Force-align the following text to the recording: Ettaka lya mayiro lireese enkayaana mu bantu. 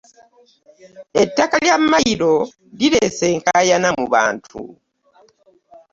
Ettaka 1.21 1.55
lya 1.63 1.75
mayiro 1.91 2.35
lireese 2.77 3.25
enkayaana 3.33 3.89
mu 3.97 4.05
bantu. 4.13 4.61